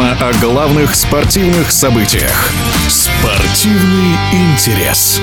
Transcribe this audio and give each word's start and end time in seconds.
о 0.00 0.32
главных 0.40 0.94
спортивных 0.94 1.70
событиях. 1.70 2.50
Спортивный 2.88 4.16
интерес. 4.32 5.20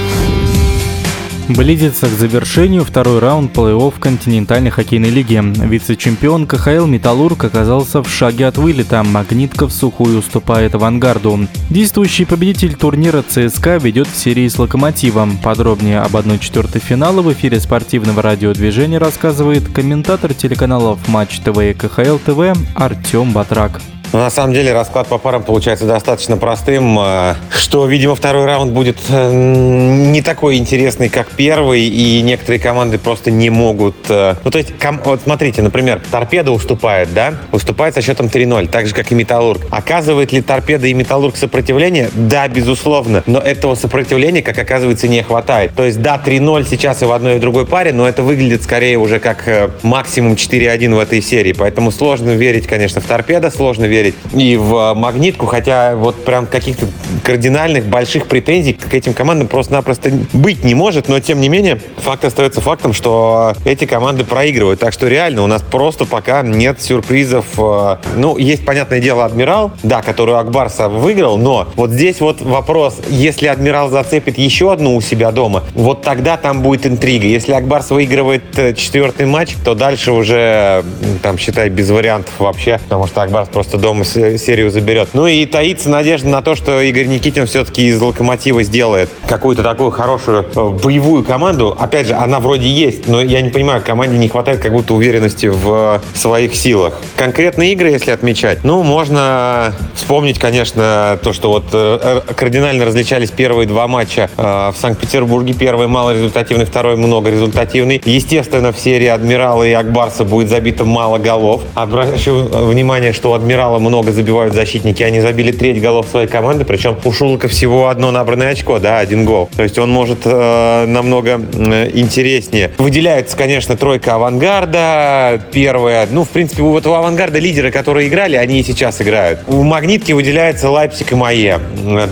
Близится 1.47 2.05
к 2.05 2.11
завершению 2.11 2.85
второй 2.85 3.17
раунд 3.17 3.51
плей-офф 3.51 3.95
континентальной 3.99 4.69
хоккейной 4.69 5.09
лиги. 5.09 5.41
Вице-чемпион 5.65 6.45
КХЛ 6.45 6.85
«Металлург» 6.85 7.43
оказался 7.43 8.03
в 8.03 8.09
шаге 8.09 8.45
от 8.45 8.57
вылета. 8.57 9.01
Магнитка 9.01 9.65
в 9.65 9.71
сухую 9.71 10.19
уступает 10.19 10.75
«Авангарду». 10.75 11.47
Действующий 11.71 12.25
победитель 12.25 12.75
турнира 12.75 13.23
ЦСКА 13.23 13.77
ведет 13.77 14.07
в 14.07 14.15
серии 14.15 14.47
с 14.47 14.59
«Локомотивом». 14.59 15.37
Подробнее 15.37 16.01
об 16.01 16.15
1-4 16.15 16.79
финала 16.79 17.21
в 17.23 17.33
эфире 17.33 17.59
спортивного 17.59 18.21
радиодвижения 18.21 18.99
рассказывает 18.99 19.67
комментатор 19.67 20.33
телеканалов 20.35 20.99
«Матч 21.07 21.39
ТВ» 21.39 21.57
и 21.57 21.73
КХЛ 21.73 22.17
ТВ 22.17 22.55
Артем 22.75 23.31
Батрак. 23.31 23.81
Но 24.11 24.19
на 24.19 24.29
самом 24.31 24.53
деле 24.53 24.73
расклад 24.73 25.07
по 25.07 25.19
парам 25.19 25.43
получается 25.43 25.85
достаточно 25.85 26.35
простым, 26.35 26.97
э, 26.99 27.35
что, 27.51 27.85
видимо, 27.85 28.15
второй 28.15 28.45
раунд 28.45 28.71
будет 28.71 28.97
э, 29.09 29.31
не 29.31 30.21
такой 30.23 30.57
интересный, 30.57 31.09
как 31.09 31.29
первый, 31.29 31.83
и 31.83 32.21
некоторые 32.21 32.59
команды 32.59 32.97
просто 32.97 33.29
не 33.29 33.51
могут... 33.51 33.95
Э, 34.09 34.35
ну, 34.43 34.49
то 34.49 34.57
есть, 34.57 34.73
вот 35.05 35.21
смотрите, 35.23 35.61
например, 35.61 36.01
Торпеда 36.09 36.51
уступает, 36.51 37.13
да? 37.13 37.35
Уступает 37.51 37.93
со 37.93 38.01
счетом 38.01 38.27
3-0, 38.27 38.67
так 38.69 38.87
же, 38.87 38.95
как 38.95 39.11
и 39.11 39.15
Металлург. 39.15 39.61
Оказывает 39.69 40.31
ли 40.31 40.41
Торпеда 40.41 40.87
и 40.87 40.93
Металлург 40.93 41.35
сопротивление? 41.35 42.09
Да, 42.15 42.47
безусловно, 42.47 43.23
но 43.27 43.39
этого 43.39 43.75
сопротивления, 43.75 44.41
как 44.41 44.57
оказывается, 44.57 45.07
не 45.07 45.21
хватает. 45.21 45.75
То 45.75 45.85
есть, 45.85 46.01
да, 46.01 46.19
3-0 46.23 46.65
сейчас 46.67 47.03
и 47.03 47.05
в 47.05 47.11
одной 47.11 47.35
и 47.35 47.37
в 47.37 47.41
другой 47.41 47.67
паре, 47.67 47.93
но 47.93 48.09
это 48.09 48.23
выглядит 48.23 48.63
скорее 48.63 48.97
уже 48.97 49.19
как 49.19 49.47
максимум 49.83 50.33
4-1 50.33 50.95
в 50.95 50.99
этой 50.99 51.21
серии, 51.21 51.53
поэтому 51.53 51.91
сложно 51.91 52.31
верить, 52.31 52.65
конечно, 52.65 53.01
в 53.01 53.05
Торпеда, 53.05 53.51
сложно 53.51 53.85
верить 53.85 53.98
верить 53.99 54.15
и 54.33 54.55
в 54.57 54.75
а, 54.75 54.95
магнитку, 54.95 55.45
хотя 55.45 55.95
вот 55.95 56.23
прям 56.23 56.47
каких-то 56.47 56.87
кардинальных 57.23 57.85
больших 57.85 58.27
претензий 58.27 58.73
к 58.73 58.93
этим 58.93 59.13
командам 59.13 59.47
просто-напросто 59.47 60.11
быть 60.33 60.63
не 60.63 60.75
может, 60.75 61.09
но 61.09 61.19
тем 61.19 61.41
не 61.41 61.49
менее 61.49 61.79
факт 61.97 62.25
остается 62.25 62.61
фактом, 62.61 62.93
что 62.93 63.53
эти 63.65 63.85
команды 63.85 64.23
проигрывают. 64.23 64.79
Так 64.79 64.93
что 64.93 65.07
реально 65.07 65.43
у 65.43 65.47
нас 65.47 65.61
просто 65.61 66.05
пока 66.05 66.41
нет 66.41 66.81
сюрпризов. 66.81 67.45
А, 67.57 67.99
ну, 68.15 68.37
есть, 68.37 68.65
понятное 68.65 68.99
дело, 68.99 69.25
Адмирал, 69.25 69.71
да, 69.83 70.01
который 70.01 70.35
Акбарса 70.35 70.89
выиграл, 70.89 71.37
но 71.37 71.67
вот 71.75 71.91
здесь 71.91 72.21
вот 72.21 72.41
вопрос, 72.41 72.97
если 73.09 73.47
Адмирал 73.47 73.89
зацепит 73.89 74.37
еще 74.37 74.71
одну 74.71 74.95
у 74.95 75.01
себя 75.01 75.31
дома, 75.31 75.63
вот 75.73 76.01
тогда 76.01 76.37
там 76.37 76.61
будет 76.61 76.85
интрига. 76.85 77.27
Если 77.27 77.51
Акбарс 77.51 77.89
выигрывает 77.89 78.57
э, 78.57 78.73
четвертый 78.73 79.25
матч, 79.25 79.55
то 79.63 79.75
дальше 79.75 80.11
уже, 80.11 80.83
там, 81.21 81.37
считай, 81.37 81.69
без 81.69 81.89
вариантов 81.89 82.33
вообще, 82.39 82.79
потому 82.83 83.07
что 83.07 83.21
Акбарс 83.21 83.49
просто 83.49 83.77
дома 83.77 83.88
дома 83.89 84.05
серию 84.05 84.69
заберет. 84.69 85.09
Ну 85.13 85.25
и 85.25 85.47
таится 85.47 85.89
надежда 85.89 86.29
на 86.29 86.43
то, 86.43 86.55
что 86.55 86.79
Игорь 86.79 87.07
Никитин 87.07 87.47
все-таки 87.47 87.87
из 87.87 87.99
«Локомотива» 87.99 88.61
сделает 88.61 89.09
какую-то 89.27 89.63
такую 89.63 89.89
хорошую 89.89 90.45
э, 90.55 90.69
боевую 90.83 91.23
команду. 91.23 91.75
Опять 91.79 92.05
же, 92.05 92.13
она 92.13 92.39
вроде 92.39 92.67
есть, 92.67 93.07
но 93.07 93.19
я 93.19 93.41
не 93.41 93.49
понимаю, 93.49 93.81
команде 93.81 94.19
не 94.19 94.29
хватает 94.29 94.59
как 94.59 94.73
будто 94.73 94.93
уверенности 94.93 95.47
в 95.47 96.01
своих 96.13 96.53
силах. 96.53 96.99
Конкретные 97.15 97.73
игры, 97.73 97.89
если 97.89 98.11
отмечать, 98.11 98.63
ну, 98.63 98.83
можно 98.83 99.73
вспомнить, 99.95 100.37
конечно, 100.37 101.17
то, 101.23 101.33
что 101.33 101.49
вот 101.49 101.65
э, 101.73 102.21
э, 102.27 102.33
кардинально 102.35 102.85
различались 102.85 103.31
первые 103.31 103.67
два 103.67 103.87
матча 103.87 104.29
в 104.37 104.75
Санкт-Петербурге. 104.79 105.53
Первый 105.53 105.87
малорезультативный, 105.87 106.65
второй 106.65 106.95
многорезультативный. 106.95 108.01
Естественно, 108.05 108.71
в 108.71 108.79
серии 108.79 109.07
«Адмирала» 109.07 109.63
и 109.63 109.71
«Акбарса» 109.71 110.25
будет 110.25 110.49
забито 110.49 110.85
мало 110.85 111.17
голов. 111.17 111.63
Обращу 111.73 112.43
внимание, 112.43 113.13
что 113.13 113.31
у 113.31 113.33
«Адмирала» 113.33 113.78
много 113.79 114.11
забивают 114.11 114.53
защитники. 114.53 115.03
Они 115.03 115.21
забили 115.21 115.51
треть 115.51 115.81
голов 115.81 116.07
своей 116.09 116.27
команды, 116.27 116.65
причем 116.65 116.97
у 117.03 117.11
Шулка 117.11 117.47
всего 117.47 117.87
одно 117.87 118.11
набранное 118.11 118.51
очко, 118.51 118.79
да, 118.79 118.99
один 118.99 119.25
гол. 119.25 119.49
То 119.55 119.63
есть 119.63 119.77
он 119.77 119.91
может 119.91 120.19
э, 120.25 120.85
намного 120.87 121.41
э, 121.53 121.89
интереснее. 121.93 122.71
Выделяется, 122.77 123.35
конечно, 123.37 123.75
тройка 123.75 124.15
авангарда, 124.15 125.41
первая. 125.51 126.07
Ну, 126.09 126.23
в 126.23 126.29
принципе, 126.29 126.63
вот 126.63 126.85
у 126.87 126.93
авангарда 126.93 127.39
лидеры, 127.39 127.71
которые 127.71 128.07
играли, 128.07 128.35
они 128.35 128.59
и 128.59 128.63
сейчас 128.63 129.01
играют. 129.01 129.41
У 129.47 129.63
Магнитки 129.63 130.11
выделяется 130.11 130.69
Лайпсик 130.69 131.11
и 131.11 131.15
Мае. 131.15 131.59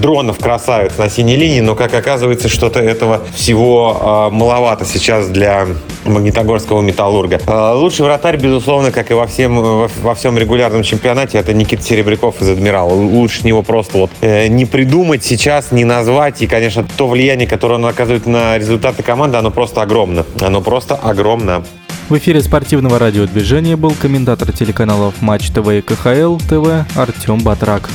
Дронов 0.01 0.39
красавец 0.39 0.97
на 0.97 1.09
синей 1.09 1.35
линии, 1.35 1.59
но, 1.59 1.75
как 1.75 1.93
оказывается, 1.93 2.49
что-то 2.49 2.79
этого 2.79 3.21
всего 3.35 4.29
э, 4.31 4.35
маловато 4.35 4.85
сейчас 4.85 5.27
для 5.27 5.67
Магнитогорского 6.05 6.81
металлурга. 6.81 7.39
Э, 7.47 7.73
лучший 7.73 8.05
вратарь, 8.05 8.37
безусловно, 8.37 8.91
как 8.91 9.11
и 9.11 9.13
во, 9.13 9.27
всем, 9.27 9.61
во, 9.61 9.89
во 10.01 10.15
всем 10.15 10.37
регулярном 10.37 10.83
чемпионате, 10.83 11.37
это 11.37 11.53
Никита 11.57 11.83
Серебряков 11.83 12.41
из 12.41 12.49
«Адмирала». 12.49 12.93
Лучше 12.93 13.45
него 13.45 13.63
просто 13.63 13.97
вот 13.97 14.11
э, 14.21 14.47
не 14.47 14.65
придумать 14.65 15.23
сейчас, 15.23 15.71
не 15.71 15.83
назвать. 15.83 16.41
И, 16.41 16.47
конечно, 16.47 16.85
то 16.95 17.07
влияние, 17.07 17.47
которое 17.47 17.75
он 17.75 17.85
оказывает 17.85 18.25
на 18.25 18.57
результаты 18.57 19.03
команды, 19.03 19.37
оно 19.37 19.51
просто 19.51 19.81
огромно. 19.81 20.25
Оно 20.41 20.61
просто 20.61 20.95
огромно. 20.95 21.63
В 22.09 22.17
эфире 22.17 22.41
спортивного 22.41 22.99
радиодвижения 22.99 23.75
был 23.75 23.91
комментатор 23.91 24.53
телеканалов 24.53 25.15
Матч 25.21 25.49
ТВ 25.49 25.67
и 25.69 25.81
КХЛ 25.81 26.37
ТВ 26.37 26.97
Артем 26.97 27.39
Батрак. 27.39 27.89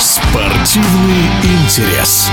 Спортивный 0.00 1.26
интерес. 1.44 2.30